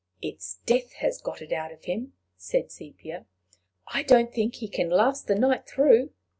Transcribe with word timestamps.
"It's 0.19 0.55
death 0.65 0.93
has 0.93 1.21
got 1.21 1.43
it 1.43 1.51
out 1.53 1.71
of 1.71 1.83
him," 1.83 2.13
said 2.35 2.71
Sepia. 2.71 3.27
"I 3.87 4.01
don't 4.01 4.33
think 4.33 4.55
he 4.55 4.67
can 4.67 4.89
last 4.89 5.27
the 5.27 5.35
night 5.35 5.67
through. 5.67 6.09